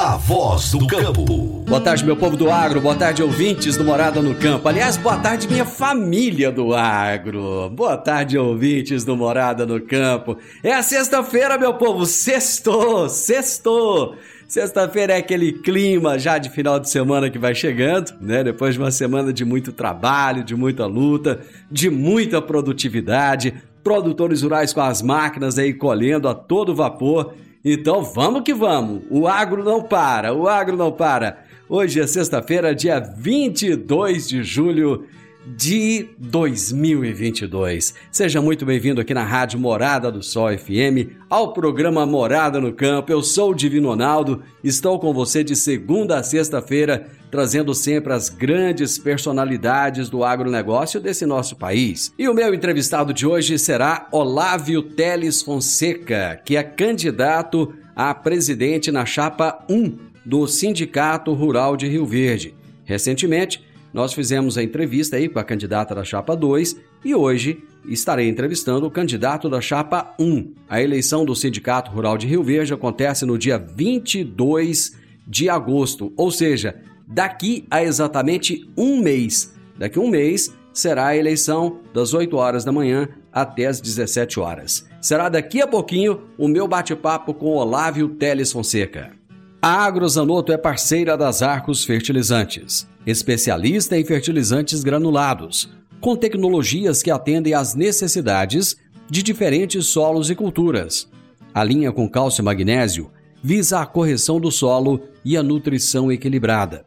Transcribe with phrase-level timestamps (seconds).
[0.00, 1.62] a voz do campo.
[1.68, 2.80] Boa tarde, meu povo do agro.
[2.80, 4.66] Boa tarde, ouvintes do Morada no Campo.
[4.66, 7.68] Aliás, boa tarde, minha família do agro.
[7.68, 10.38] Boa tarde, ouvintes do Morada no Campo.
[10.62, 12.06] É a sexta-feira, meu povo.
[12.06, 14.16] Sextou, sextou.
[14.48, 18.42] Sexta-feira é aquele clima já de final de semana que vai chegando, né?
[18.42, 23.52] Depois de uma semana de muito trabalho, de muita luta, de muita produtividade,
[23.84, 29.02] produtores rurais com as máquinas aí colhendo a todo vapor então vamos que vamos.
[29.10, 31.44] O agro não para, o agro não para.
[31.68, 35.06] Hoje é sexta-feira, dia 22 de julho
[35.46, 37.94] de 2022.
[38.10, 43.12] Seja muito bem-vindo aqui na Rádio Morada do Sol FM, ao programa Morada no Campo.
[43.12, 48.28] Eu sou o Divino Ronaldo, estou com você de segunda a sexta-feira, trazendo sempre as
[48.28, 52.12] grandes personalidades do agronegócio desse nosso país.
[52.18, 58.90] E o meu entrevistado de hoje será Olávio Teles Fonseca, que é candidato a presidente
[58.90, 62.54] na chapa 1 do Sindicato Rural de Rio Verde.
[62.84, 68.28] Recentemente, nós fizemos a entrevista aí com a candidata da chapa 2 e hoje estarei
[68.28, 70.52] entrevistando o candidato da chapa 1.
[70.68, 76.30] A eleição do Sindicato Rural de Rio Verde acontece no dia 22 de agosto, ou
[76.30, 79.52] seja, daqui a exatamente um mês.
[79.76, 84.38] Daqui a um mês será a eleição das 8 horas da manhã até as 17
[84.38, 84.86] horas.
[85.00, 89.12] Será daqui a pouquinho o meu bate-papo com Olávio Teles Fonseca.
[89.60, 95.68] A Agrozanoto é parceira das Arcos Fertilizantes, especialista em fertilizantes granulados,
[96.00, 98.76] com tecnologias que atendem às necessidades
[99.10, 101.10] de diferentes solos e culturas.
[101.52, 103.10] A linha com cálcio e magnésio
[103.42, 106.86] visa a correção do solo e a nutrição equilibrada,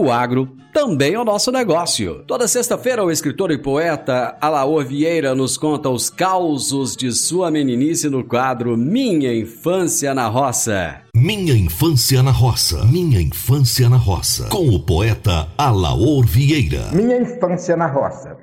[0.00, 2.22] O agro também é o nosso negócio.
[2.24, 8.08] Toda sexta-feira, o escritor e poeta Alaor Vieira nos conta os causos de sua meninice
[8.08, 11.00] no quadro Minha Infância na Roça.
[11.12, 12.84] Minha Infância na Roça.
[12.84, 14.48] Minha Infância na Roça.
[14.50, 16.92] Com o poeta Alaor Vieira.
[16.92, 18.36] Minha Infância na Roça.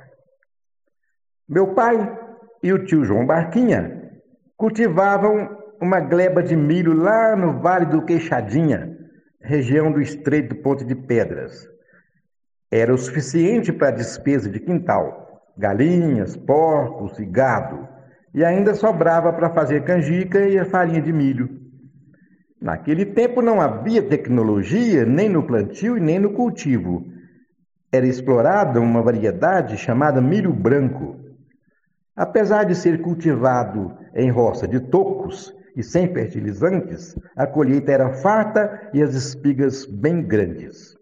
[1.47, 2.19] Meu pai
[2.61, 4.11] e o tio João Barquinha
[4.57, 9.04] cultivavam uma gleba de milho lá no Vale do Queixadinha,
[9.45, 11.69] região do Estreito Ponte de Pedras.
[12.71, 17.87] Era o suficiente para a despesa de quintal, galinhas, porcos e gado,
[18.33, 21.61] e ainda sobrava para fazer canjica e a farinha de milho.
[22.59, 27.05] Naquele tempo não havia tecnologia nem no plantio e nem no cultivo.
[27.91, 31.23] Era explorada uma variedade chamada milho branco
[32.15, 38.89] Apesar de ser cultivado em roça de tocos e sem fertilizantes, a colheita era farta
[38.93, 40.95] e as espigas bem grandes.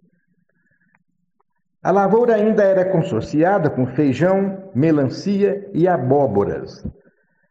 [1.81, 6.85] A lavoura ainda era consorciada com feijão, melancia e abóboras.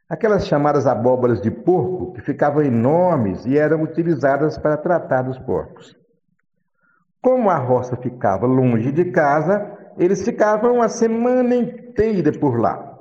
[0.08, 5.96] Aquelas chamadas abóboras de porco, que ficavam enormes e eram utilizadas para tratar dos porcos.
[7.20, 12.92] Como a roça ficava longe de casa, eles ficavam a semana inteira por lá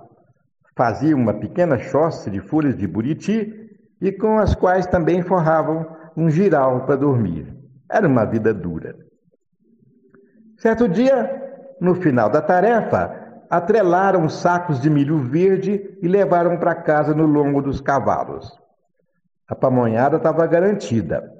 [0.75, 3.60] Faziam uma pequena choça de folhas de buriti
[4.01, 5.85] e com as quais também forravam
[6.17, 7.55] um giral para dormir.
[7.89, 8.95] Era uma vida dura.
[10.57, 11.39] Certo dia,
[11.79, 17.59] No final da tarefa, atrelaram sacos de milho verde e levaram para casa no lombo
[17.59, 18.55] dos cavalos.
[19.47, 21.33] A pamonhada estava garantida.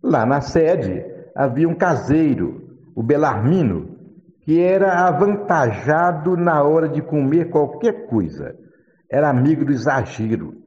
[0.00, 1.04] Lá na sede
[1.34, 3.98] havia um caseiro, o Belarmino,
[4.42, 8.54] que era avantajado na hora de comer qualquer coisa.
[9.10, 10.63] Era amigo do exagero.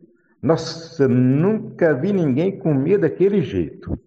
[0.47, 3.99] Nossa, nunca vi ninguém comer daquele jeito.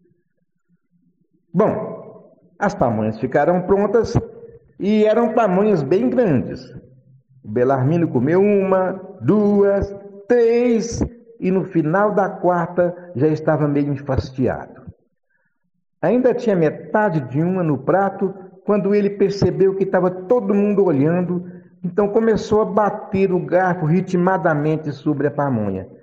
[1.52, 4.18] Bom, as pamonhas ficaram prontas
[4.78, 6.64] e eram pamonhas bem grandes.
[7.44, 9.94] O Belarmino comeu uma, duas,
[10.26, 11.04] três
[11.38, 14.80] e no final da quarta já estava meio enfastiado.
[16.00, 18.34] Ainda tinha metade de uma no prato
[18.64, 21.44] quando ele percebeu que estava todo mundo olhando,
[21.84, 25.99] então começou a bater o garfo ritmadamente sobre a pamonha.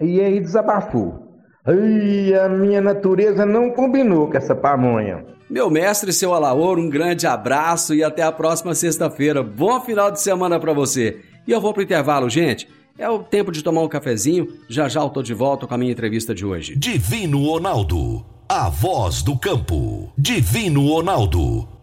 [0.00, 1.26] E aí desabafou.
[1.66, 5.24] Ai, a minha natureza não combinou com essa pamonha.
[5.50, 9.42] Meu mestre, seu Alaor, um grande abraço e até a próxima sexta-feira.
[9.42, 11.20] Bom final de semana para você.
[11.46, 12.68] E eu vou pro intervalo, gente.
[12.98, 14.48] É o tempo de tomar um cafezinho.
[14.68, 16.76] Já já eu tô de volta com a minha entrevista de hoje.
[16.76, 20.12] Divino Ronaldo, a voz do campo.
[20.18, 21.68] Divino Ronaldo,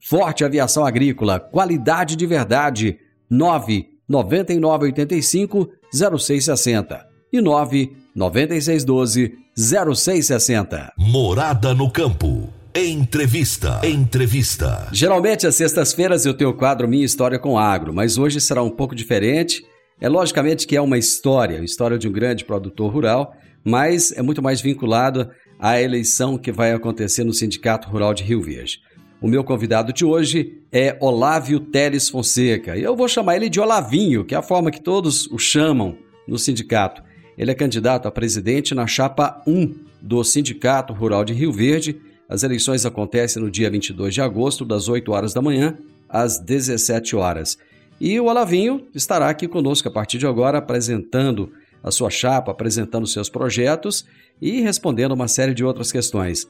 [0.00, 2.98] Forte Aviação Agrícola, qualidade de verdade.
[3.28, 10.92] 9 9985 0660 e 9 9612 0660.
[10.96, 12.48] Morada no campo.
[12.74, 13.80] Entrevista.
[13.82, 14.88] Entrevista.
[14.92, 18.70] Geralmente às sextas-feiras eu tenho o quadro Minha História com Agro, mas hoje será um
[18.70, 19.64] pouco diferente.
[19.98, 23.34] É logicamente que é uma história, história de um grande produtor rural,
[23.64, 28.42] mas é muito mais vinculado à eleição que vai acontecer no Sindicato Rural de Rio
[28.42, 28.78] Verde.
[29.20, 32.76] O meu convidado de hoje é Olávio Teles Fonseca.
[32.76, 35.96] Eu vou chamar ele de Olavinho, que é a forma que todos o chamam
[36.28, 37.02] no sindicato.
[37.36, 41.98] Ele é candidato a presidente na chapa 1 do Sindicato Rural de Rio Verde.
[42.28, 45.78] As eleições acontecem no dia 22 de agosto, das 8 horas da manhã
[46.10, 47.56] às 17 horas.
[47.98, 51.50] E o Olavinho estará aqui conosco a partir de agora, apresentando
[51.82, 54.04] a sua chapa, apresentando seus projetos
[54.42, 56.46] e respondendo uma série de outras questões.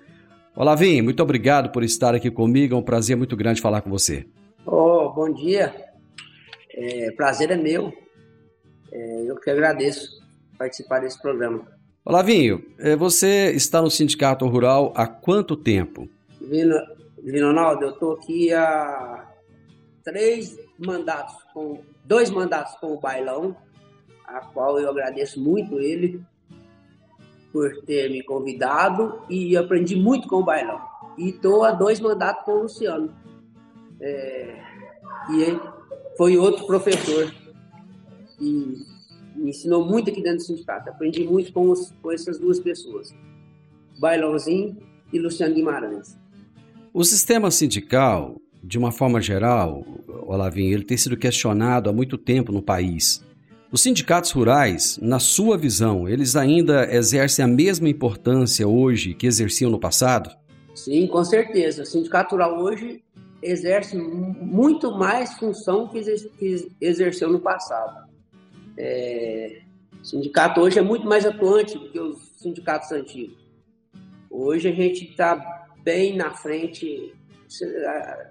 [0.57, 4.27] Olavinho, muito obrigado por estar aqui comigo, é um prazer muito grande falar com você.
[4.65, 5.75] Oh, bom dia,
[6.73, 7.93] é, prazer é meu,
[8.91, 10.19] é, eu que agradeço
[10.59, 11.67] participar desse programa.
[12.03, 16.09] Olavinho, eh, você está no Sindicato Rural há quanto tempo?
[16.41, 16.75] Divino,
[17.23, 19.27] Divino Ronaldo, eu estou aqui há
[20.03, 23.55] três mandatos, com dois mandatos com o Bailão,
[24.25, 26.25] a qual eu agradeço muito ele
[27.57, 30.79] por ter me convidado e aprendi muito com o Bailão.
[31.17, 33.11] E estou há dois mandatos com o Luciano.
[33.99, 34.61] É,
[35.31, 35.59] e
[36.19, 37.33] foi outro professor.
[38.39, 38.77] E
[39.35, 40.91] me ensinou muito aqui dentro do sindicato.
[40.91, 43.15] Aprendi muito com, os, com essas duas pessoas,
[43.99, 44.77] Bailãozinho
[45.11, 46.15] e Luciano Guimarães.
[46.93, 49.83] O sistema sindical, de uma forma geral,
[50.27, 53.25] Olavinho, ele tem sido questionado há muito tempo no país.
[53.77, 59.71] Os sindicatos rurais, na sua visão, eles ainda exercem a mesma importância hoje que exerciam
[59.71, 60.35] no passado?
[60.75, 61.83] Sim, com certeza.
[61.83, 63.05] O sindicato rural hoje
[63.43, 66.01] exerce muito mais função que
[66.81, 68.09] exerceu no passado.
[68.79, 69.61] É,
[70.01, 73.37] o sindicato hoje é muito mais atuante do que os sindicatos antigos.
[74.31, 77.15] Hoje a gente está bem na frente,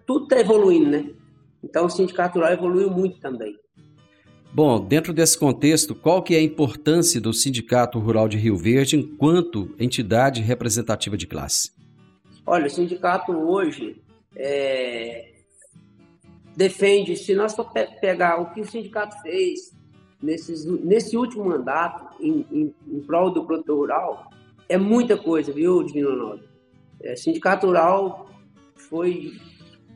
[0.07, 1.11] tudo está evoluindo, né?
[1.63, 3.55] Então o sindicato rural evoluiu muito também.
[4.55, 8.95] Bom, dentro desse contexto, qual que é a importância do Sindicato Rural de Rio Verde
[8.95, 11.73] enquanto entidade representativa de classe?
[12.45, 14.01] Olha, o sindicato hoje
[14.33, 15.33] é,
[16.55, 17.69] defende, se nós for
[17.99, 19.75] pegar o que o sindicato fez
[20.23, 24.29] nesses, nesse último mandato, em, em, em prol do produtor rural,
[24.69, 26.47] é muita coisa, viu, Divino Ronaldo?
[27.03, 28.29] É, sindicato rural
[28.73, 29.33] foi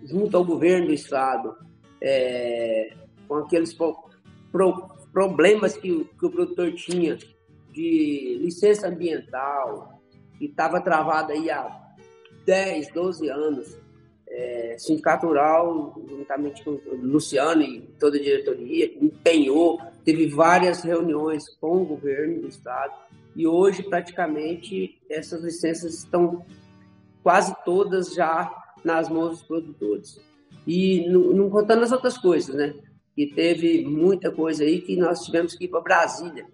[0.04, 1.56] junto ao governo do estado,
[2.02, 2.94] é,
[3.26, 3.74] com aqueles
[4.52, 7.18] pro, pro, problemas que, que, o produtor tinha
[7.72, 10.02] de licença ambiental,
[10.38, 11.70] que estava travado aí há
[12.46, 13.78] 10, 12 anos.
[14.32, 21.50] É, sindicato Rural, juntamente com o Luciano e toda a diretoria, empenhou teve várias reuniões
[21.60, 22.94] com o governo do estado
[23.36, 26.46] e hoje praticamente essas licenças estão
[27.22, 28.52] quase todas já
[28.84, 30.20] nas mãos dos produtores.
[30.66, 32.74] E não, não contando as outras coisas, né?
[33.20, 36.48] Que teve muita coisa aí que nós tivemos que ir para Brasília.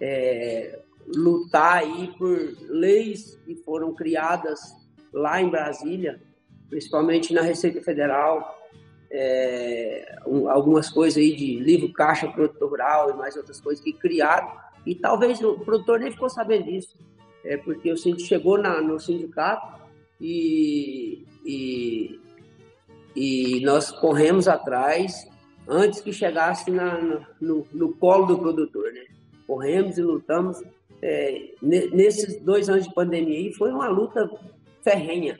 [0.00, 0.80] É,
[1.14, 2.36] lutar aí por
[2.68, 4.58] leis que foram criadas
[5.12, 6.20] lá em Brasília,
[6.68, 8.58] principalmente na Receita Federal,
[9.12, 13.92] é, um, algumas coisas aí de livro caixa produtor rural e mais outras coisas que
[13.92, 14.50] criaram,
[14.84, 16.96] e talvez o produtor nem ficou sabendo disso,
[17.44, 19.80] é porque o sindicato chegou na, no sindicato
[20.20, 22.20] e, e,
[23.14, 25.28] e, nós corremos atrás
[25.68, 29.04] antes que chegasse na, no, no colo do produtor, né?
[29.46, 30.62] Corremos e lutamos
[31.00, 34.28] é, nesses dois anos de pandemia foi uma luta
[34.82, 35.38] ferrenha.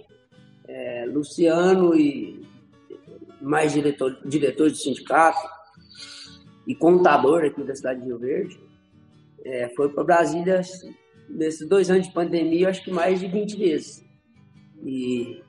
[0.66, 2.46] É, Luciano e
[3.40, 5.40] mais diretor, diretor de sindicato
[6.66, 8.60] e contador aqui da cidade de Rio Verde,
[9.44, 10.60] é, foi para Brasília
[11.28, 14.04] nesses dois anos de pandemia, acho que mais de 20 vezes.
[14.84, 15.42] E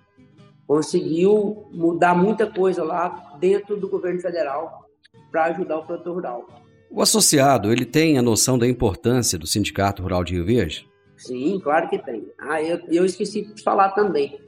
[0.70, 4.86] conseguiu mudar muita coisa lá dentro do governo federal
[5.32, 6.48] para ajudar o produtor rural.
[6.92, 10.88] O associado, ele tem a noção da importância do Sindicato Rural de Rio Verde?
[11.18, 12.32] Sim, claro que tem.
[12.38, 14.40] Ah, eu, eu esqueci de falar também.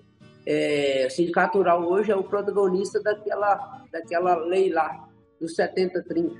[0.46, 5.10] É, o Sindicato Rural hoje é o protagonista daquela, daquela lei lá,
[5.40, 6.34] dos 70-30,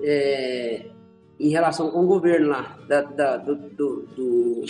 [0.00, 0.86] é,
[1.40, 4.60] em relação com o governo lá, da, da, do, do, do,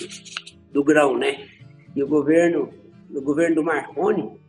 [0.73, 1.47] do, grão, né?
[1.95, 2.80] E o governo,
[3.15, 4.41] o governo do Marconi,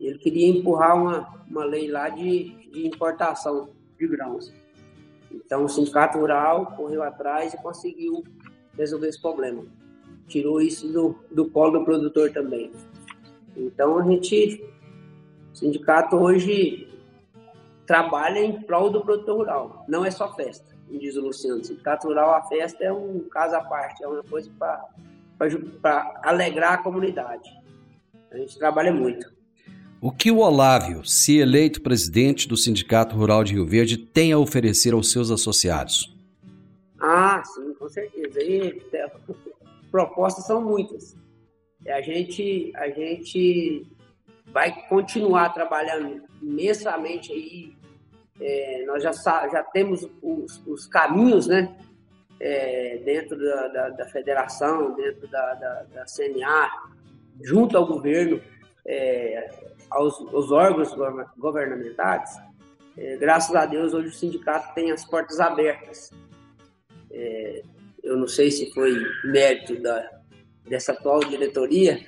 [0.00, 4.52] ele queria empurrar uma, uma lei lá de, de importação de grãos.
[5.30, 8.22] Então o Sindicato Rural correu atrás e conseguiu
[8.76, 9.64] resolver esse problema.
[10.26, 12.72] Tirou isso do, do colo do produtor também.
[13.56, 14.64] Então a gente,
[15.52, 16.88] o sindicato hoje
[17.86, 21.60] trabalha em prol do produtor rural, não é só festa, diz o Luciano.
[21.60, 26.74] O sindicato rural, a festa é um caso à parte, é uma coisa para alegrar
[26.74, 27.61] a comunidade.
[28.32, 29.30] A gente trabalha muito.
[30.00, 34.38] O que o Olávio, se eleito presidente do Sindicato Rural de Rio Verde, tem a
[34.38, 36.16] oferecer aos seus associados?
[36.98, 38.42] Ah, sim, com certeza.
[38.42, 38.82] E,
[39.92, 41.14] propostas são muitas.
[41.86, 43.86] A gente, a gente
[44.46, 47.72] vai continuar trabalhando imensamente aí.
[48.40, 51.76] É, nós já, já temos os, os caminhos, né?
[52.40, 56.68] É, dentro da, da, da, federação, dentro da, da, da, CNA,
[57.40, 58.40] junto ao governo,
[58.86, 59.48] é,
[59.90, 60.94] aos, aos, órgãos
[61.36, 62.30] governamentais.
[62.96, 66.10] É, graças a Deus, hoje o sindicato tem as portas abertas.
[67.10, 67.62] É,
[68.02, 70.10] eu não sei se foi mérito da,
[70.68, 71.98] dessa atual diretoria,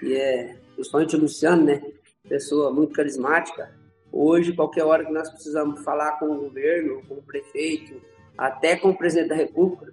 [0.00, 1.82] que é principalmente o Luciano, né?
[2.28, 3.74] Pessoa muito carismática.
[4.12, 8.00] Hoje, qualquer hora que nós precisamos falar com o governo, com o prefeito,
[8.36, 9.92] até com o presidente da República,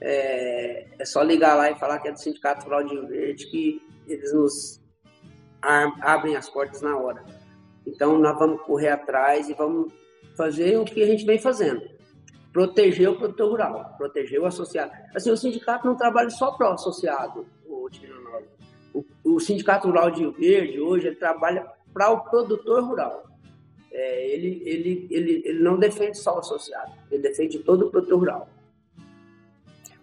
[0.00, 3.82] é, é só ligar lá e falar que é do Sindicato Rural de Verde, que
[4.12, 4.80] eles nos
[6.00, 7.24] abrem as portas na hora.
[7.86, 9.92] Então, nós vamos correr atrás e vamos
[10.36, 11.82] fazer o que a gente vem fazendo
[12.52, 14.92] proteger o produtor rural, proteger o associado.
[15.14, 17.88] Assim, o sindicato não trabalha só para o associado, o,
[18.92, 23.24] o, o Sindicato Rural de Rio Verde, hoje, ele trabalha para o produtor rural.
[23.92, 28.18] É, ele, ele, ele, ele não defende só o associado, ele defende todo o produtor
[28.18, 28.48] rural.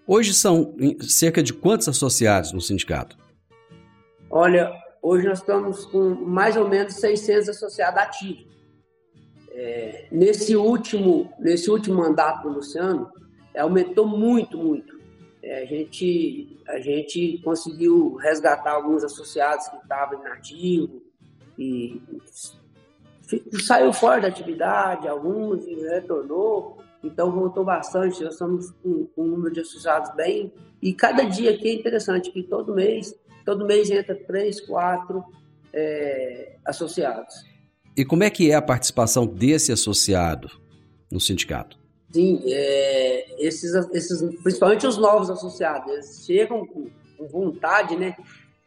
[0.06, 3.18] Hoje são cerca de quantos associados no sindicato?
[4.40, 8.46] Olha, hoje nós estamos com mais ou menos 600 associados ativos.
[9.50, 13.10] É, nesse último nesse último mandato do Luciano
[13.52, 14.96] é, aumentou muito muito.
[15.42, 21.02] É, a gente a gente conseguiu resgatar alguns associados que estavam inativos
[21.58, 22.00] e
[23.66, 26.78] saiu fora da atividade alguns e retornou.
[27.04, 28.24] Então voltou bastante.
[28.24, 32.44] Nós estamos com, um número de associados bem e cada dia aqui é interessante que
[32.44, 33.16] todo mês
[33.48, 35.24] todo mês entra três quatro
[35.74, 37.34] é, associados
[37.98, 40.52] e como é que é a participação desse associado
[41.12, 41.80] no sindicato?
[42.12, 46.86] Sim, é, esses, esses, principalmente os novos associados, eles chegam com,
[47.18, 48.16] com vontade, né?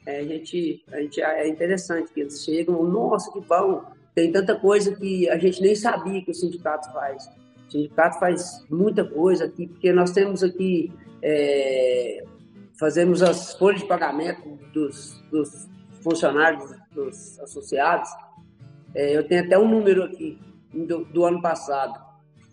[0.05, 3.85] É, a, gente, a gente é interessante que eles chegam, nossa, que bom,
[4.17, 7.31] tem tanta coisa que a gente nem sabia que o sindicato faz.
[7.69, 12.25] O sindicato faz muita coisa aqui, porque nós temos aqui, é,
[12.81, 15.69] fazemos as folhas de pagamento dos, dos
[16.03, 18.09] funcionários, dos associados,
[18.95, 20.41] é, eu tenho até um número aqui
[20.73, 22.01] do, do ano passado.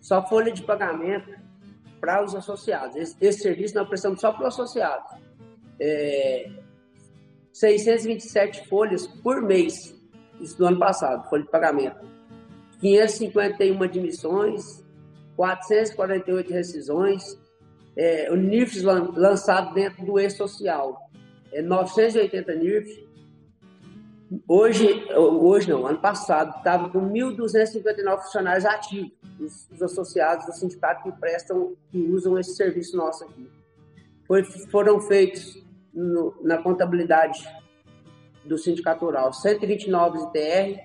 [0.02, 1.34] Só folha de pagamento
[1.98, 2.94] para os associados.
[2.94, 5.10] Esse, esse, serviço nós prestamos só para os associados.
[5.80, 6.50] É,
[7.50, 9.98] 627 folhas por mês,
[10.40, 12.06] isso do ano passado, folha de pagamento.
[12.80, 14.84] 551 admissões,
[15.36, 17.22] 448 rescisões,
[17.98, 21.10] é, NIRFs lançado dentro do E-Social,
[21.52, 23.08] é 980 NIRFs,
[24.46, 31.02] Hoje, hoje não, ano passado, estava com 1.259 funcionários ativos, os, os, associados do sindicato
[31.02, 33.50] que prestam, que usam esse serviço nosso aqui.
[34.26, 35.64] Foi, foram feitos
[35.94, 37.42] no, na contabilidade
[38.44, 40.78] do sindicato rural 129 ITR,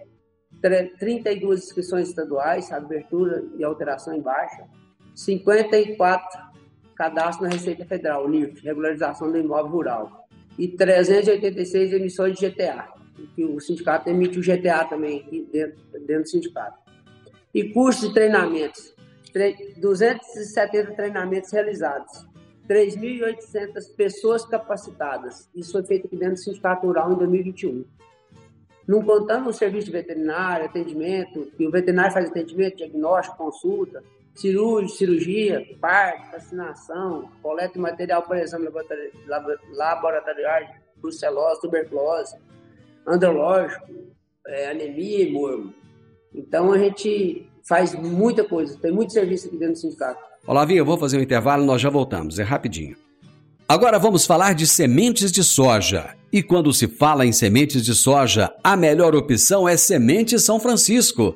[0.97, 4.65] 32 inscrições estaduais, abertura e alteração em baixa,
[5.13, 6.52] 54
[6.95, 12.93] cadastros na Receita Federal, NIRF, regularização do imóvel rural, e 386 emissões de GTA
[13.35, 16.77] que o sindicato emite o GTA também dentro, dentro do sindicato.
[17.53, 18.93] E cursos de treinamentos,
[19.77, 22.27] 270 treinamentos realizados,
[22.67, 25.49] 3.800 pessoas capacitadas.
[25.53, 27.85] Isso foi feito aqui dentro do Sindicato Rural em 2021.
[28.87, 34.03] Não contando o serviço de veterinário, atendimento, que o veterinário faz atendimento, diagnóstico, consulta,
[34.35, 38.67] cirurgia, cirurgia parto, vacinação, coleta de material para exame
[39.73, 40.63] laboratorial,
[40.97, 42.35] brucelose, tuberculose,
[43.07, 43.85] andrológico,
[44.47, 45.73] é, anemia e mormo.
[46.33, 50.19] Então a gente faz muita coisa, tem muito serviço aqui dentro do sindicato.
[50.45, 52.97] Olavinho, eu vou fazer um intervalo, nós já voltamos, é rapidinho.
[53.67, 56.15] Agora vamos falar de sementes de soja.
[56.31, 61.35] E quando se fala em sementes de soja, a melhor opção é Semente São Francisco.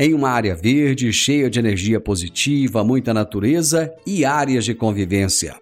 [0.00, 5.54] em uma área verde, cheia de energia positiva, muita natureza e áreas de convivência.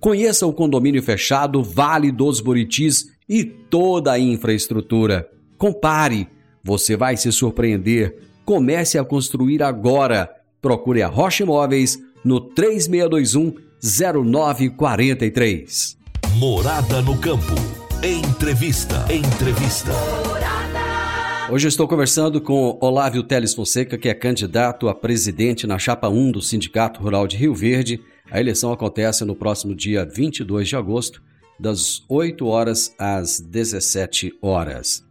[0.00, 5.28] Conheça o condomínio fechado Vale dos Buritis e toda a infraestrutura.
[5.58, 6.28] Compare,
[6.64, 10.28] você vai se surpreender Comece a construir agora.
[10.60, 15.96] Procure a Rocha Imóveis no 3621 0943.
[16.36, 17.54] Morada no campo.
[18.02, 19.06] Entrevista.
[19.12, 19.92] Entrevista.
[21.52, 26.32] Hoje estou conversando com Olávio Teles Fonseca, que é candidato a presidente na chapa 1
[26.32, 28.02] do Sindicato Rural de Rio Verde.
[28.30, 31.22] A eleição acontece no próximo dia 22 de agosto,
[31.60, 35.06] das 8 horas às 17 horas.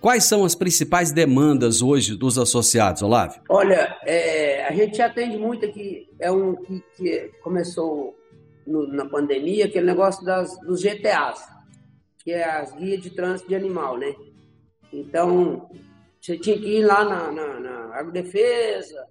[0.00, 3.40] Quais são as principais demandas hoje dos associados, Olávio?
[3.48, 8.18] Olha, é, a gente atende muito aqui, é um que, que começou
[8.66, 11.40] no, na pandemia, aquele negócio das, dos GTAs,
[12.18, 14.12] que é as guias de trânsito de animal, né?
[14.94, 15.68] Então,
[16.20, 19.06] você tinha que ir lá na, na, na agrodefesa,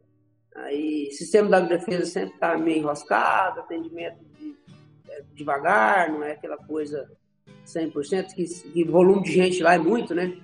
[0.56, 4.56] aí sistema da agrodefesa sempre está meio enroscado, atendimento de,
[5.10, 7.12] é, devagar, não é aquela coisa
[7.68, 10.38] 100%, que, que volume de gente lá é muito, né?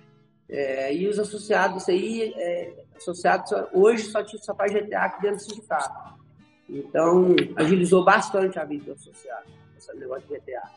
[0.50, 5.44] É, e os associados aí, é, associados hoje só, só faz GTA aqui dentro do
[5.44, 6.20] sindicato.
[6.68, 9.46] Então, agilizou bastante a vida do associado,
[9.78, 10.70] esse negócio de GTA.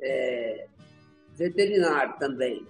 [0.00, 0.66] É,
[1.34, 2.66] veterinário também.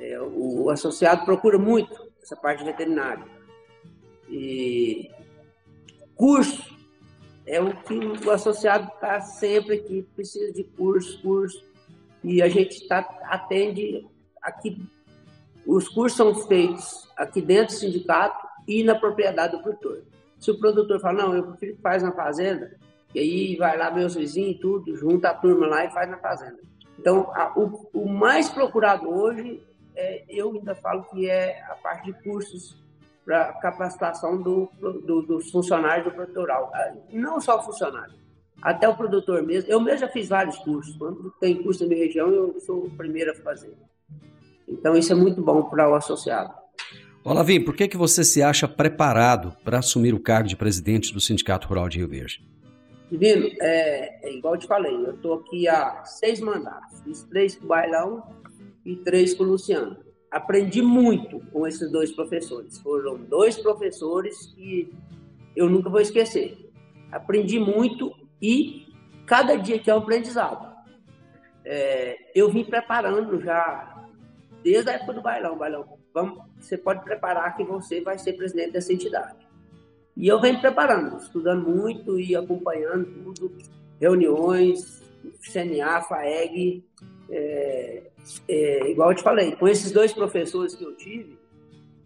[0.00, 3.24] É, o, o, associado procura muito essa parte veterinária.
[4.28, 5.10] E
[6.14, 6.76] curso
[7.46, 11.64] é o que o associado está sempre aqui, precisa de curso, curso.
[12.24, 14.06] E a gente tá, atende
[14.40, 14.80] aqui
[15.66, 20.02] os cursos são feitos aqui dentro do sindicato e na propriedade do produtor.
[20.38, 22.76] Se o produtor fala, não, eu prefiro que faz na fazenda,
[23.14, 26.18] e aí vai lá meus vizinhos e tudo, junta a turma lá e faz na
[26.18, 26.58] fazenda.
[26.98, 29.62] Então, a, o, o, mais procurado hoje,
[29.94, 32.76] é, eu ainda falo que é a parte de cursos
[33.24, 36.70] para capacitação do, do, dos funcionários do produtoral.
[36.74, 38.14] Ah, não só funcionário,
[38.60, 39.70] até o produtor mesmo.
[39.70, 40.96] Eu mesmo já fiz vários cursos.
[40.96, 43.76] Quando tem curso na minha região, eu sou o primeiro a fazer.
[44.68, 46.52] Então isso é muito bom para o associado.
[47.24, 51.20] Olavinho, por que, que você se acha preparado para assumir o cargo de presidente do
[51.20, 52.44] Sindicato Rural de Rio Verde?
[53.08, 57.56] Divino, é, é igual eu te falei, eu estou aqui há seis mandatos, fiz três
[57.58, 58.22] o Bailão
[58.84, 59.96] e três com o Luciano.
[60.30, 62.78] Aprendi muito com esses dois professores.
[62.78, 64.92] Foram dois professores que
[65.54, 66.70] eu nunca vou esquecer.
[67.10, 68.86] Aprendi muito e
[69.26, 70.72] cada dia que é um aprendizado.
[71.64, 74.06] É, eu vim preparando já
[74.62, 75.56] desde a época do bailão.
[75.56, 79.46] bailão vamos, você pode preparar que você vai ser presidente dessa entidade.
[80.16, 83.56] E eu venho preparando, estudando muito e acompanhando tudo,
[83.98, 85.02] reuniões,
[85.40, 86.84] CNA, FAEG,
[87.30, 88.10] é,
[88.48, 91.38] é, igual eu te falei, com esses dois professores que eu tive,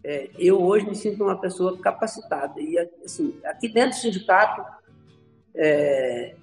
[0.03, 2.59] é, eu hoje me sinto uma pessoa capacitada.
[2.61, 4.63] E assim, aqui dentro do sindicato,
[5.55, 6.35] é,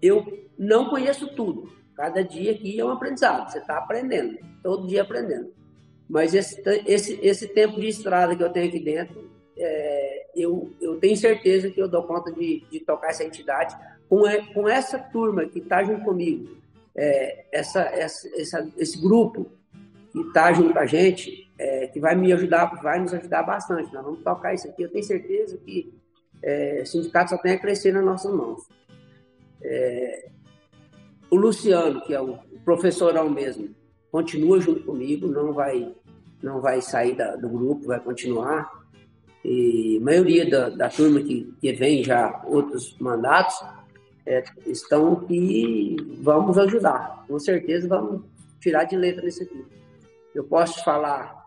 [0.00, 1.72] eu não conheço tudo.
[1.94, 3.50] Cada dia aqui é um aprendizado.
[3.50, 5.52] Você está aprendendo, todo dia aprendendo.
[6.08, 10.98] Mas esse, esse, esse tempo de estrada que eu tenho aqui dentro, é, eu, eu
[10.98, 13.76] tenho certeza que eu dou conta de, de tocar essa entidade
[14.08, 16.56] com, com essa turma que está junto comigo,
[16.94, 19.50] é, essa, essa, esse grupo
[20.12, 23.92] que está junto com a gente, é, que vai me ajudar, vai nos ajudar bastante.
[23.92, 24.82] Nós vamos tocar isso aqui.
[24.82, 25.92] Eu tenho certeza que
[26.42, 28.68] é, o sindicato só tem a crescer nas nossas mãos.
[29.62, 30.28] É,
[31.30, 33.74] o Luciano, que é o professorão mesmo,
[34.10, 35.94] continua junto comigo, não vai,
[36.42, 38.70] não vai sair da, do grupo, vai continuar.
[39.44, 43.54] E a maioria da, da turma que, que vem já outros mandatos
[44.26, 47.24] é, estão que vamos ajudar.
[47.26, 48.22] Com certeza vamos
[48.60, 49.64] tirar de letra nisso aqui.
[50.34, 51.42] Eu posso falar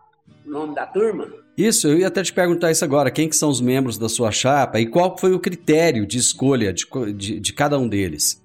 [0.46, 1.28] o nome da turma?
[1.56, 3.10] Isso, eu ia até te perguntar isso agora.
[3.10, 6.72] Quem que são os membros da sua chapa e qual foi o critério de escolha
[6.72, 8.42] de, de, de cada um deles?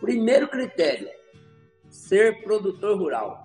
[0.00, 1.08] Primeiro critério,
[1.90, 3.42] ser produtor rural.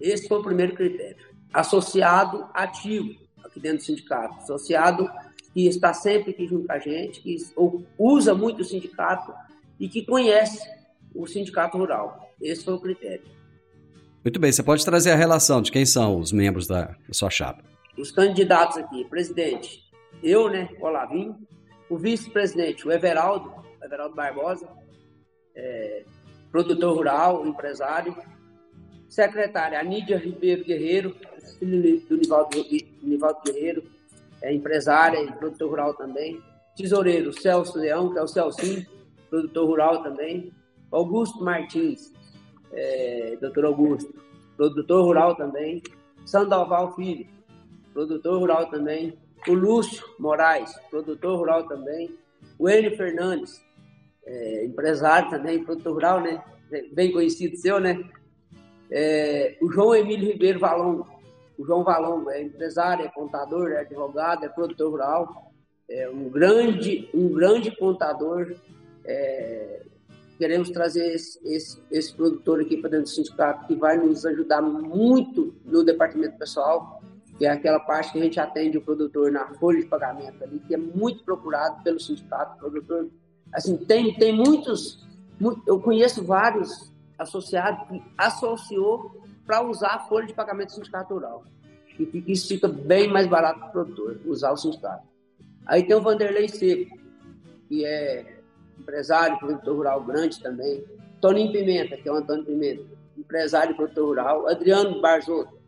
[0.00, 1.26] Esse foi o primeiro critério.
[1.52, 4.34] Associado ativo aqui dentro do sindicato.
[4.38, 5.10] Associado
[5.52, 7.36] que está sempre aqui junto com a gente, que
[7.98, 9.32] usa muito o sindicato
[9.78, 10.60] e que conhece
[11.14, 12.32] o sindicato rural.
[12.40, 13.24] Esse foi o critério.
[14.24, 17.30] Muito bem, você pode trazer a relação de quem são os membros da, da sua
[17.30, 17.64] chapa.
[17.96, 19.82] Os candidatos aqui, presidente,
[20.22, 21.38] eu, né, Olavinho,
[21.88, 24.68] o vice-presidente, o Everaldo, Everaldo Barbosa,
[25.54, 26.04] é,
[26.52, 28.14] produtor rural, empresário,
[29.08, 31.16] secretária, Anídia Ribeiro Guerreiro,
[31.58, 32.50] filho do Nivaldo,
[33.02, 33.82] Nivaldo Guerreiro,
[34.42, 36.40] é empresária e produtor rural também,
[36.76, 38.86] tesoureiro Celso Leão, que é o Celcinho,
[39.28, 40.52] produtor rural também,
[40.90, 42.12] Augusto Martins,
[42.72, 44.14] é, doutor Augusto,
[44.56, 45.82] produtor rural também,
[46.24, 47.26] Sandoval Filho,
[47.92, 52.10] produtor rural também, o Lúcio Moraes, produtor rural também,
[52.58, 53.62] o Enio Fernandes,
[54.26, 56.42] é, empresário também, produtor rural, né?
[56.92, 57.98] Bem conhecido seu, né?
[58.90, 61.08] É, o João Emílio Ribeiro Valongo,
[61.60, 65.52] o João Valongo é empresário, é contador, é advogado, é produtor rural,
[65.90, 68.56] é um grande, um grande contador,
[69.04, 69.82] é,
[70.38, 74.62] queremos trazer esse, esse, esse produtor aqui para dentro do sindicato, que vai nos ajudar
[74.62, 77.02] muito no departamento pessoal,
[77.36, 80.60] que é aquela parte que a gente atende o produtor na folha de pagamento ali,
[80.60, 82.58] que é muito procurado pelo sindicato.
[82.58, 83.10] produtor,
[83.52, 85.06] assim, tem, tem muitos,
[85.38, 91.12] muito, eu conheço vários associados que associou para usar a folha de pagamento do sindicato
[91.12, 91.42] rural.
[91.98, 95.02] E isso fica bem mais barato para o produtor, usar o sindicato.
[95.66, 96.96] Aí tem o Vanderlei Seco,
[97.66, 98.38] que é
[98.78, 100.84] empresário, produtor rural grande também.
[101.20, 102.84] Toninho Pimenta, que é o Antônio Pimenta,
[103.18, 104.48] empresário e produtor rural.
[104.48, 105.58] Adriano Barzotto,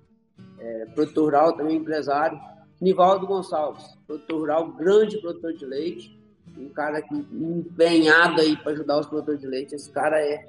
[0.61, 2.39] é, produtor rural, também empresário.
[2.81, 6.23] Nivaldo Gonçalves, produtor rural, grande produtor de leite.
[6.57, 9.75] Um cara que empenhado aí para ajudar os produtores de leite.
[9.75, 10.47] Esse cara é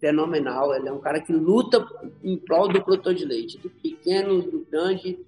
[0.00, 0.74] fenomenal.
[0.74, 1.86] Ele é um cara que luta
[2.22, 5.18] em prol do produtor de leite, do pequeno, do grande.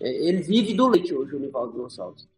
[0.00, 2.28] É, ele vive do leite hoje, o Nivaldo Gonçalves.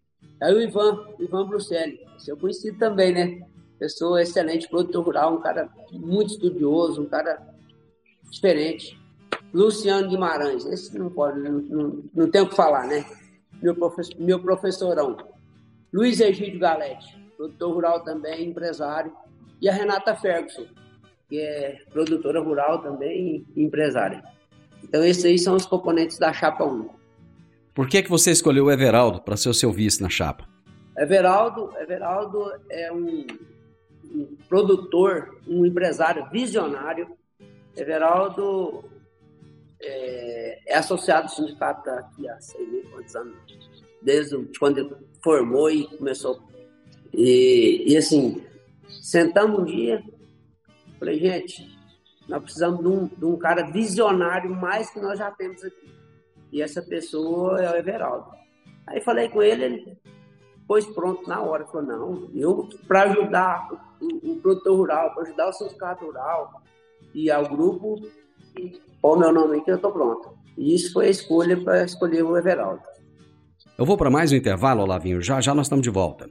[0.40, 3.46] Aí o Ivan, o Ivan Bruxelli, seu conhecido também, né?
[3.78, 7.42] pessoa excelente, produtor rural, um cara muito estudioso, um cara
[8.30, 8.98] diferente.
[9.52, 13.04] Luciano Guimarães, esse não pode, não, não, não tem o que falar, né?
[13.62, 15.16] Meu, professor, meu professorão.
[15.92, 19.12] Luiz Egídio Galete, produtor rural também, empresário.
[19.60, 20.66] E a Renata Ferguson,
[21.34, 24.22] que é produtora rural também e empresária.
[24.84, 26.88] Então, esses aí são os componentes da chapa 1.
[27.74, 30.48] Por que, que você escolheu o Everaldo para ser o seu vice na chapa?
[30.96, 33.26] Everaldo, Everaldo é um,
[34.04, 37.16] um produtor, um empresário visionário.
[37.76, 38.84] Everaldo
[39.82, 43.34] é, é associado ao sindicato aqui há sei nem quantos anos,
[44.00, 46.40] desde quando ele formou e começou.
[47.12, 48.40] E, e assim,
[49.02, 50.00] sentamos um dia,
[50.98, 51.78] falei, gente,
[52.28, 55.92] nós precisamos de um, de um cara visionário mais que nós já temos aqui.
[56.52, 58.30] E essa pessoa é o Everaldo.
[58.86, 59.98] Aí falei com ele, ele
[60.66, 61.66] pôs pronto na hora.
[61.66, 63.68] Falou, não, eu, para ajudar
[64.00, 66.62] o, o, produtor rural, para ajudar o sindicato rural
[67.14, 68.00] e ao grupo,
[69.00, 70.38] pôr meu nome aqui, eu estou pronto.
[70.56, 72.82] E isso foi a escolha para escolher o Everaldo.
[73.76, 75.20] Eu vou para mais um intervalo, Olavinho.
[75.20, 76.30] Já já nós estamos de volta.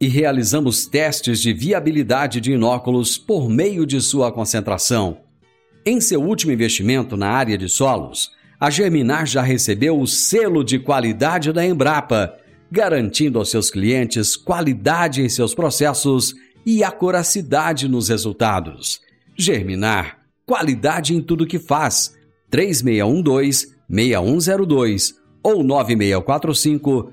[0.00, 5.18] e realizamos testes de viabilidade de inóculos por meio de sua concentração.
[5.84, 10.78] Em seu último investimento na área de solos, a Germinar já recebeu o selo de
[10.78, 12.34] qualidade da Embrapa,
[12.70, 19.00] garantindo aos seus clientes qualidade em seus processos e acuracidade nos resultados.
[19.36, 22.16] Germinar, qualidade em tudo que faz.
[22.50, 27.12] 3612-6102 ou 9645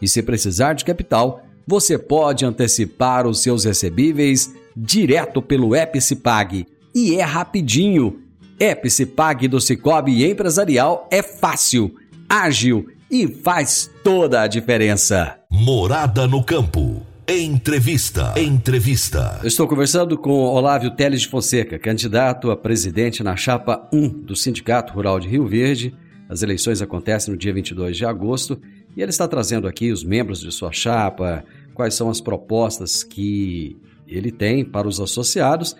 [0.00, 7.16] E se precisar de capital, você pode antecipar os seus recebíveis direto pelo Epicipag e
[7.16, 8.22] é rapidinho.
[8.58, 11.94] Epicipag do Cicobi Empresarial é fácil,
[12.28, 15.38] ágil e faz toda a diferença.
[15.50, 17.02] Morada no campo.
[17.28, 18.32] Entrevista.
[18.36, 19.40] Entrevista.
[19.42, 24.36] Eu estou conversando com Olávio Teles de Fonseca, candidato a presidente na chapa 1 do
[24.36, 25.92] Sindicato Rural de Rio Verde.
[26.28, 28.60] As eleições acontecem no dia 22 de agosto
[28.96, 33.76] e ele está trazendo aqui os membros de sua chapa, quais são as propostas que
[34.06, 35.76] ele tem para os associados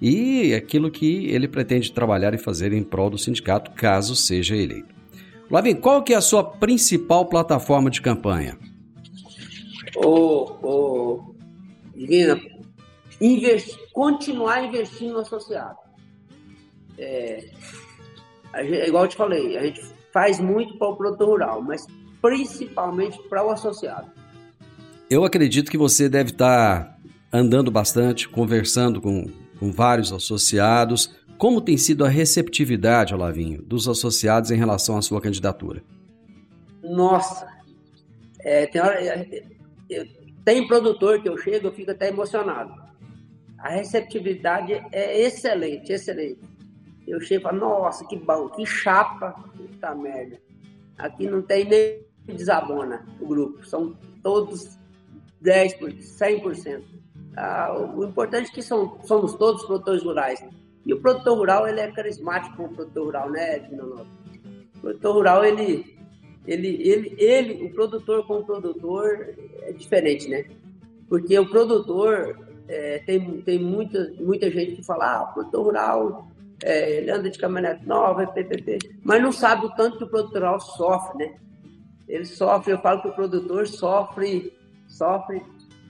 [0.00, 4.94] e aquilo que ele pretende trabalhar e fazer em prol do sindicato, caso seja eleito.
[5.50, 8.56] Lavin, qual que é a sua principal plataforma de campanha?
[9.96, 11.34] Ô,
[13.92, 15.76] continuar investindo no associado.
[16.96, 17.44] É,
[18.58, 21.84] gente, igual eu te falei, a gente faz muito para o produtor rural, mas
[22.20, 24.10] principalmente para o associado.
[25.08, 26.98] Eu acredito que você deve estar
[27.32, 29.28] andando bastante, conversando com,
[29.58, 31.14] com vários associados.
[31.36, 35.82] Como tem sido a receptividade, Olavinho, dos associados em relação à sua candidatura?
[36.82, 37.46] Nossa,
[38.40, 39.44] é, tem, hora, é,
[39.90, 40.06] é,
[40.44, 42.72] tem produtor que eu chego, eu fico até emocionado.
[43.58, 46.40] A receptividade é excelente, excelente.
[47.06, 50.40] Eu chego e falo, nossa, que bom, que chapa, puta merda.
[50.96, 54.78] Aqui não tem nem desabona o grupo, são todos
[55.42, 56.82] 10%, 100%.
[57.36, 60.44] Ah, o importante é que são, somos todos produtores rurais.
[60.84, 64.06] E o produtor rural, ele é carismático como produtor rural, né, Edmilson?
[64.76, 65.96] O produtor rural, ele,
[66.46, 70.44] ele, ele, ele, o produtor com o produtor é diferente, né?
[71.08, 72.38] Porque o produtor,
[72.68, 76.30] é, tem, tem muita, muita gente que fala, ah, o produtor rural,
[76.62, 80.42] é, ele anda de caminhonete nova, PPP, mas não sabe o tanto que o produtor
[80.42, 81.34] rural sofre, né?
[82.10, 84.52] Ele sofre, eu falo que o produtor sofre,
[84.88, 85.42] sofre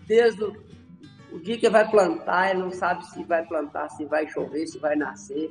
[0.06, 0.54] desde o,
[1.33, 4.78] o dia que vai plantar, ele não sabe se vai plantar, se vai chover, se
[4.78, 5.50] vai nascer.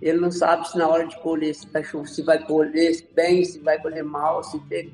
[0.00, 3.58] Ele não sabe se na hora de colher se vai, se vai colher bem, se
[3.58, 4.92] vai colher mal, se tem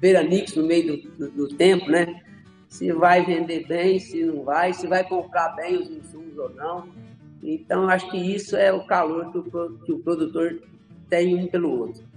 [0.00, 2.22] veranix no meio do, do, do, tempo, né?
[2.68, 6.88] Se vai vender bem, se não vai, se vai comprar bem os insumos ou não.
[7.42, 10.62] Então, acho que isso é o calor que o, que o produtor
[11.10, 12.11] tem um pelo outro.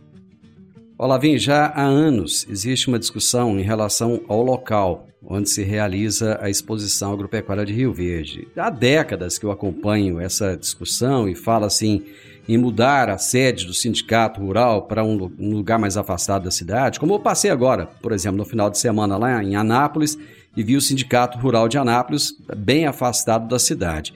[0.98, 6.50] Olavinho, já há anos existe uma discussão em relação ao local onde se realiza a
[6.50, 8.48] exposição agropecuária de Rio Verde.
[8.56, 12.06] Há décadas que eu acompanho essa discussão e falo assim
[12.48, 17.16] em mudar a sede do sindicato rural para um lugar mais afastado da cidade, como
[17.16, 20.18] eu passei agora, por exemplo, no final de semana lá em Anápolis
[20.56, 24.14] e vi o sindicato rural de Anápolis bem afastado da cidade.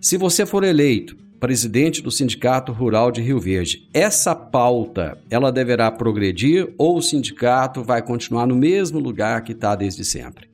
[0.00, 3.88] Se você for eleito presidente do Sindicato Rural de Rio Verde.
[3.94, 9.74] Essa pauta, ela deverá progredir ou o sindicato vai continuar no mesmo lugar que está
[9.74, 10.50] desde sempre?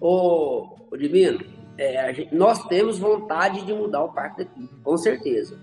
[0.00, 1.44] Ô, ô Divino,
[1.76, 5.58] é, gente, nós temos vontade de mudar o parque daqui, com certeza.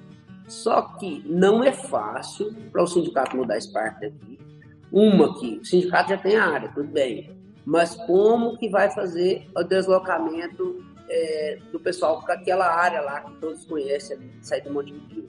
[0.48, 4.40] Só que não é fácil para o sindicato mudar esse parque daqui.
[4.92, 7.32] Uma que o sindicato já tem a área, tudo bem.
[7.66, 13.34] Mas como que vai fazer o deslocamento é, do pessoal com aquela área lá que
[13.40, 15.28] todos conhecem, sair do Monte Rio.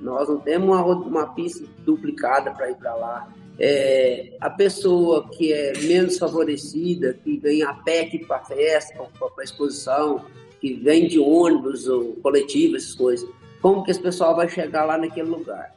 [0.00, 3.32] Nós não temos uma, uma pista duplicada para ir para lá.
[3.58, 9.28] é, a pessoa que é menos favorecida, que vem a pé para a festa, para
[9.38, 10.24] a exposição,
[10.60, 13.28] que vem de ônibus ou coletivo, essas coisas,
[13.60, 15.74] como que esse pessoal vai chegar lá naquele lugar?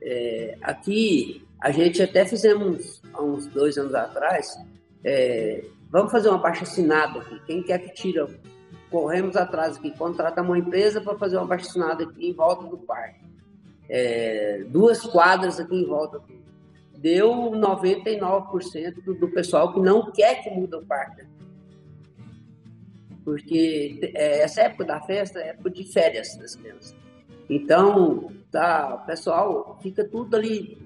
[0.00, 4.56] É, aqui, a gente até fizemos, há uns dois anos atrás,
[5.04, 8.26] é, vamos fazer uma baixa assinada aqui, quem quer que tira,
[8.90, 13.20] corremos atrás aqui, contratamos uma empresa para fazer uma assinada aqui em volta do parque.
[13.88, 16.20] É, duas quadras aqui em volta
[16.98, 21.24] deu 99% do pessoal que não quer que mude o parque.
[23.24, 26.96] Porque é, essa época da festa é época de férias das crianças.
[27.48, 30.76] Então, tá, o pessoal fica tudo ali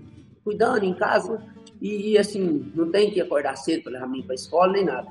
[0.45, 1.43] cuidando em casa
[1.81, 5.09] e, assim, não tem que acordar cedo para mim para a escola nem nada.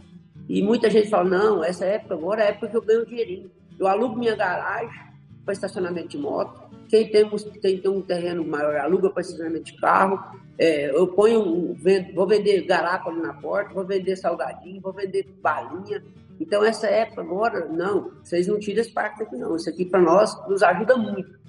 [0.54, 3.50] E muita gente fala, não, essa época agora é a época que eu ganho dinheirinho.
[3.80, 5.00] Eu alugo minha garagem
[5.46, 7.30] para estacionamento de moto, quem tem,
[7.62, 10.20] quem tem um terreno maior aluga para estacionamento de carro.
[10.58, 11.74] É, eu ponho,
[12.14, 16.04] vou vender garapa na porta, vou vender salgadinho, vou vender balinha.
[16.38, 19.56] Então, essa época agora, não, vocês não tiram esse parque aqui, não.
[19.56, 21.40] Isso aqui para nós nos ajuda muito.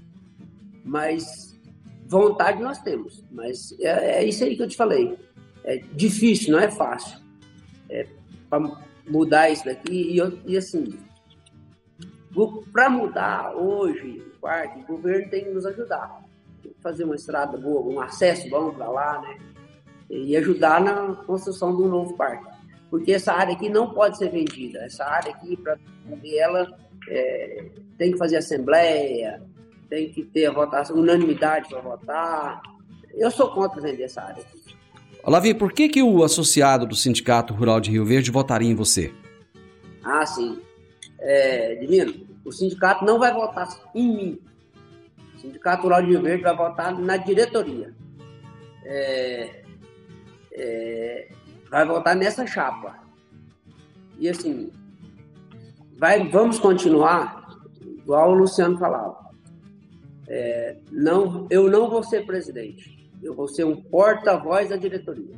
[0.85, 1.61] Mas
[2.07, 3.25] vontade nós temos.
[3.33, 5.19] Mas é, é isso aí que eu te falei.
[5.65, 7.19] É difícil, não é fácil.
[7.91, 8.07] É,
[9.07, 10.19] mudar isso daqui.
[10.19, 10.99] E, e assim,
[12.73, 16.23] para mudar hoje, parque, o governo tem que nos ajudar.
[16.81, 19.39] Fazer uma estrada boa, um acesso bom para lá, né?
[20.11, 22.45] E ajudar na construção um novo parque.
[22.91, 24.81] Porque essa área aqui não pode ser vendida.
[24.81, 26.77] Essa área aqui, para vender ela,
[27.09, 29.43] é, tem que fazer assembleia,
[29.89, 32.63] tem que ter votação, unanimidade para votar.
[33.15, 34.77] Eu sou contra vender essa área aqui.
[35.25, 39.13] Olavinho, por que, que o associado do Sindicato Rural de Rio Verde votaria em você?
[40.03, 40.61] Ah, sim.
[41.21, 44.41] É, Divino, o sindicato não vai votar em mim.
[45.37, 47.95] O Sindicato Rural de Rio Verde vai votar na diretoria.
[48.85, 49.63] É,
[50.53, 51.29] é,
[51.71, 52.99] vai votar nessa chapa.
[54.19, 54.73] E assim,
[55.97, 59.31] vai, vamos continuar, igual o Luciano falava.
[60.27, 63.02] É, não, eu não vou ser presidente.
[63.23, 65.35] Eu vou ser um porta-voz da diretoria.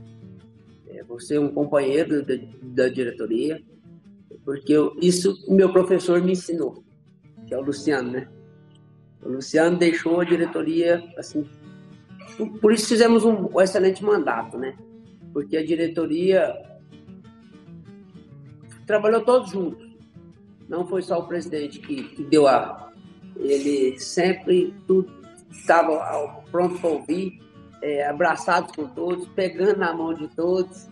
[0.88, 3.62] É, vou ser um companheiro da, da diretoria,
[4.44, 6.84] porque eu, isso meu professor me ensinou
[7.46, 8.28] que é o Luciano, né?
[9.22, 11.48] O Luciano deixou a diretoria, assim,
[12.60, 14.76] por isso fizemos um, um excelente mandato, né?
[15.32, 16.54] Porque a diretoria
[18.86, 19.84] trabalhou todos juntos.
[20.68, 22.92] Não foi só o presidente que, que deu a.
[23.36, 25.12] Ele sempre tudo
[25.50, 27.40] estava pronto para ouvir,
[27.84, 30.88] é, abraçado com todos, pegando na mão de todos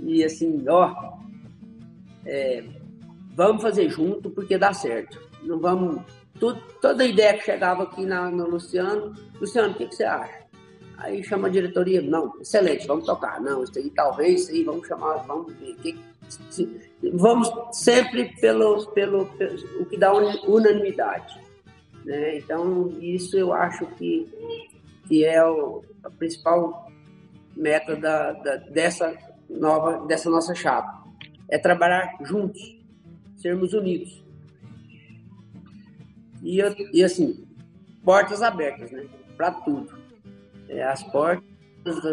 [0.00, 1.14] e assim, ó,
[2.26, 2.64] é,
[3.34, 6.02] vamos fazer junto porque dá certo não vamos.
[6.38, 10.42] Tudo, toda ideia que chegava aqui na, no Luciano, Luciano, o que, que você acha?
[10.98, 13.40] Aí chama a diretoria, não, excelente, vamos tocar.
[13.40, 15.74] Não, isso aí talvez, isso aí vamos chamar, vamos ver.
[15.76, 15.98] Que,
[16.48, 16.80] se,
[17.12, 21.40] vamos sempre pelo, pelo, pelo, o que dá unanimidade.
[22.04, 22.38] Né?
[22.38, 24.28] Então, isso eu acho que,
[25.12, 26.90] que é o, a principal
[27.54, 29.14] meta da, da, dessa,
[29.46, 31.06] nova, dessa nossa chapa.
[31.50, 32.80] É trabalhar juntos,
[33.36, 34.24] sermos unidos.
[36.42, 36.62] E,
[36.94, 37.46] e assim,
[38.02, 39.04] portas abertas, né?
[39.36, 39.94] Para tudo.
[40.66, 41.44] É, as portas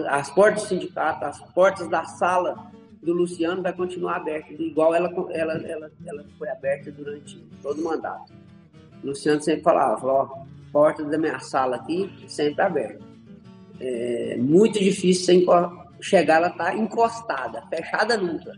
[0.10, 2.70] as portas do sindicato, as portas da sala
[3.02, 7.84] do Luciano vai continuar aberta, igual ela, ela, ela, ela foi aberta durante todo o
[7.86, 8.34] mandato.
[9.02, 10.39] O Luciano sempre falava, ó,
[10.72, 13.04] porta da minha sala aqui sempre aberta.
[13.80, 15.44] É muito difícil
[16.02, 18.52] chegar, ela tá encostada, fechada nunca.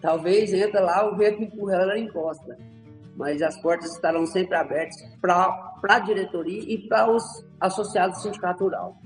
[0.00, 2.56] Talvez entra lá, o vento empurra ela, ela encosta
[3.16, 8.64] mas as portas estarão sempre abertas para a diretoria e para os associados do sindicato
[8.64, 9.00] rural.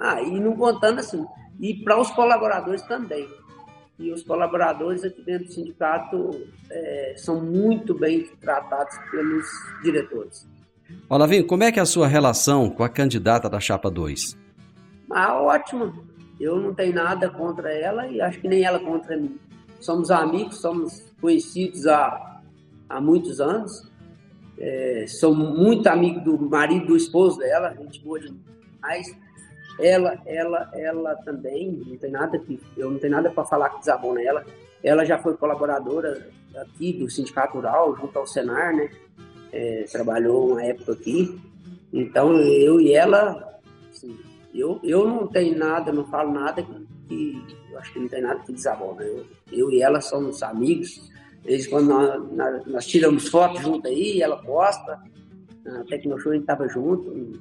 [0.00, 1.24] Ah, e não contando assim,
[1.60, 3.28] e para os colaboradores também.
[3.98, 6.30] E os colaboradores aqui dentro do sindicato
[6.70, 9.46] é, são muito bem tratados pelos
[9.82, 10.48] diretores.
[11.08, 14.38] Olavinho, como é que é a sua relação com a candidata da Chapa 2?
[15.10, 15.92] Ah, ótimo.
[16.40, 19.38] Eu não tenho nada contra ela e acho que nem ela contra mim.
[19.78, 22.32] Somos amigos, somos conhecidos há
[22.92, 23.90] há muitos anos.
[24.58, 29.06] É, sou muito amigo do marido do esposo dela, gente boa demais.
[29.80, 33.78] Ela, ela, ela também, não tem nada que, eu não tenho nada para falar que
[33.78, 34.44] desabona ela.
[34.84, 38.90] Ela já foi colaboradora aqui do Sindicato Rural, junto ao Senar, né?
[39.52, 41.38] É, trabalhou uma época aqui.
[41.92, 44.18] Então, eu e ela, assim,
[44.54, 46.66] eu, eu não tenho nada, não falo nada
[47.06, 49.02] que, eu acho que não tem nada que desabona.
[49.02, 51.12] Eu, eu e ela somos amigos,
[51.44, 54.98] Desde quando nós, nós, nós, tiramos fotos junto aí, ela posta,
[55.80, 57.40] até que no show a gente estava junto.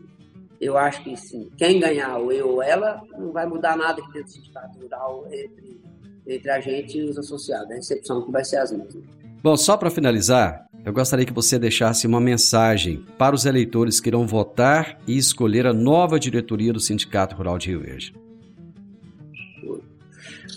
[0.59, 4.11] eu acho que sim, quem ganhar, ou eu ou ela, não vai mudar nada aqui
[4.11, 5.81] dentro do sindicato rural entre,
[6.25, 7.69] entre a gente e os associados.
[7.71, 9.03] A recepção que vai ser as mesmas.
[9.43, 14.09] Bom, só para finalizar, eu gostaria que você deixasse uma mensagem para os eleitores que
[14.09, 18.15] irão votar e escolher a nova diretoria do Sindicato Rural de Rio Verde.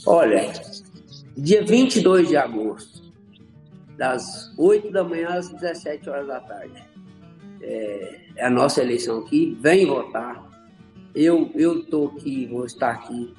[0.07, 0.53] Olha,
[1.37, 3.03] dia 22 de agosto,
[3.97, 6.83] das 8 da manhã às 17 horas da tarde,
[7.63, 9.57] é, é a nossa eleição aqui.
[9.61, 10.43] Vem votar.
[11.15, 11.51] Eu
[11.91, 13.33] tô aqui, vou estar aqui.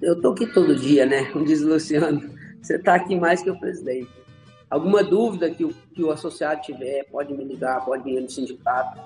[0.00, 1.24] Eu tô aqui todo dia, né?
[1.26, 2.22] Como diz o Luciano,
[2.60, 4.08] você está aqui mais que o presidente.
[4.74, 9.00] Alguma dúvida que o, que o associado tiver, pode me ligar, pode vir no sindicato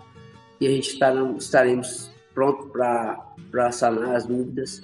[0.59, 4.81] e a gente estaremos, estaremos prontos para sanar as dúvidas.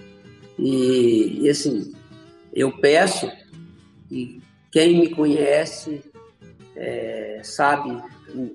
[0.58, 1.94] E, e, assim,
[2.52, 3.32] eu peço
[4.10, 6.02] que quem me conhece
[6.76, 8.02] é, sabe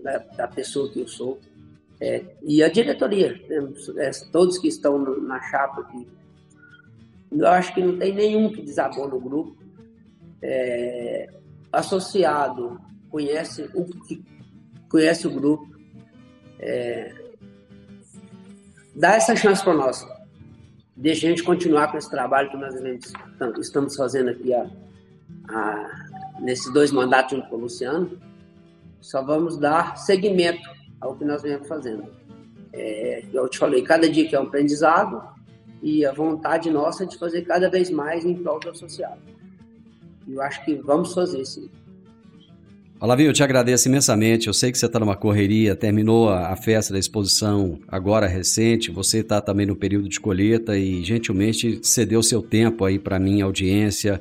[0.04, 1.40] da, da, pessoa que eu sou
[2.00, 6.08] é, e a diretoria, né, é, todos que estão na chapa aqui.
[7.32, 9.58] Eu acho que não tem nenhum que desabou no grupo.
[10.44, 11.39] É,
[11.72, 13.86] associado conhece o,
[14.90, 15.68] conhece o grupo.
[16.60, 17.14] É,
[18.96, 20.06] dá essa chance para nós
[21.00, 22.76] deixa a gente continuar com esse trabalho que nós
[23.58, 24.52] estamos fazendo aqui
[26.42, 28.20] nesses dois mandatos junto com o Luciano.
[29.00, 32.06] Só vamos dar seguimento ao que nós vemos fazendo.
[32.74, 35.24] É, eu te falei, cada dia que é um aprendizado
[35.82, 39.22] e a vontade nossa de fazer cada vez mais em prol do associado.
[40.32, 41.70] Eu acho que vamos fazer sim.
[43.02, 44.48] Olavinho, eu te agradeço imensamente.
[44.48, 49.20] Eu sei que você está numa correria, terminou a, festa da exposição agora recente, você
[49.20, 54.20] está também no período de colheita e gentilmente cedeu seu tempo aí para minha audiência,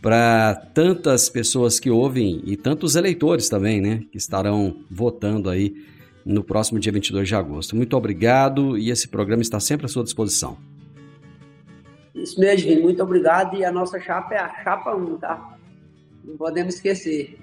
[0.00, 5.74] para tantas pessoas que ouvem e tantos eleitores também, né, que estarão votando aí
[6.24, 7.74] no próximo dia 22 de agosto.
[7.74, 10.56] Muito obrigado e esse programa está sempre à sua disposição.
[12.22, 15.58] Isso mesmo, muito obrigado e a nossa chapa é a chapa 1, tá?
[16.24, 17.36] Não podemos esquecer.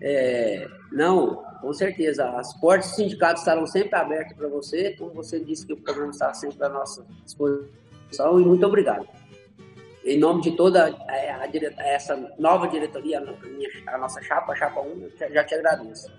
[0.00, 2.28] É, não, com certeza.
[2.30, 4.94] As portas do sindicato estarão sempre abertas para você.
[4.98, 8.38] Como você disse que o programa está sempre à nossa disposição.
[8.38, 9.06] E muito obrigado.
[10.04, 14.56] Em nome de toda a, a, essa nova diretoria, a, minha, a nossa chapa, a
[14.56, 14.84] chapa 1,
[15.20, 16.10] eu já te agradeço.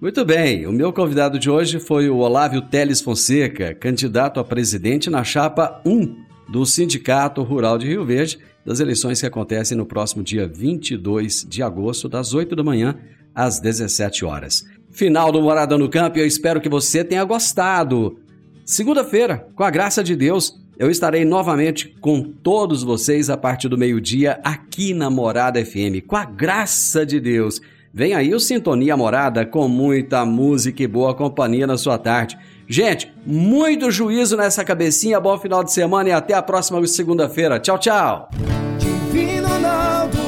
[0.00, 5.08] Muito bem, o meu convidado de hoje foi o Olávio Teles Fonseca, candidato a presidente
[5.08, 10.22] na chapa 1 do Sindicato Rural de Rio Verde, das eleições que acontecem no próximo
[10.22, 12.96] dia 22 de agosto, das 8 da manhã
[13.34, 14.64] às 17 horas.
[14.90, 18.18] Final do Morada no Campo eu espero que você tenha gostado.
[18.64, 23.76] Segunda-feira, com a graça de Deus, eu estarei novamente com todos vocês a partir do
[23.78, 27.60] meio-dia aqui na Morada FM, com a graça de Deus.
[27.92, 32.36] Vem aí o Sintonia Morada com muita música e boa companhia na sua tarde.
[32.66, 37.58] Gente, muito juízo nessa cabecinha, bom final de semana e até a próxima segunda-feira.
[37.58, 38.30] Tchau, tchau.
[38.78, 40.18] Divino Ronaldo,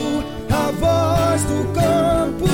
[0.50, 2.46] a voz do campo.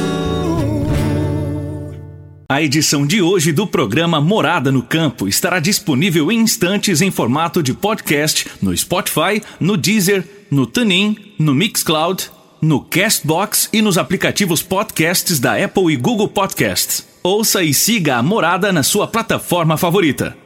[2.49, 7.63] A edição de hoje do programa Morada no Campo estará disponível em instantes em formato
[7.63, 12.31] de podcast no Spotify, no Deezer, no TuneIn, no Mixcloud,
[12.61, 17.12] no Castbox e nos aplicativos podcasts da Apple e Google Podcasts.
[17.25, 20.37] Ouça e siga a Morada na sua plataforma favorita.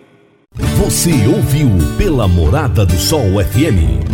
[0.76, 4.04] Você ouviu pela Morada do Sol FM.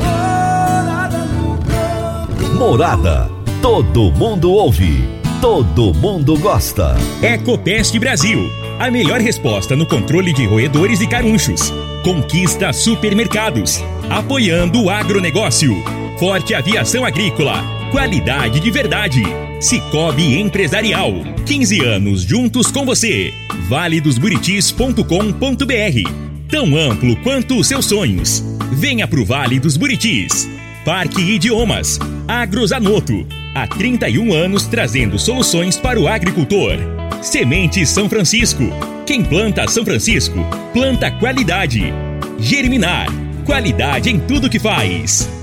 [2.56, 3.28] Morada.
[3.60, 5.02] Todo mundo ouve.
[5.40, 6.94] Todo mundo gosta.
[7.20, 8.48] Ecopest Brasil.
[8.78, 11.72] A melhor resposta no controle de roedores e carunchos.
[12.04, 13.82] Conquista supermercados.
[14.08, 15.74] Apoiando o agronegócio.
[16.16, 17.81] Forte aviação agrícola.
[17.92, 19.22] Qualidade de verdade.
[19.60, 21.12] Cicobi Empresarial.
[21.44, 23.34] 15 anos juntos com você.
[23.68, 26.48] valedosburitis.com.br.
[26.48, 28.42] Tão amplo quanto os seus sonhos.
[28.72, 30.48] Venha pro Vale dos Buritis.
[30.86, 31.98] Parque Idiomas.
[32.26, 33.26] Agrozanoto.
[33.54, 36.78] Há 31 anos trazendo soluções para o agricultor.
[37.20, 38.64] Semente São Francisco.
[39.06, 40.38] Quem planta São Francisco,
[40.72, 41.92] planta qualidade.
[42.38, 43.08] Germinar.
[43.44, 45.41] Qualidade em tudo que faz.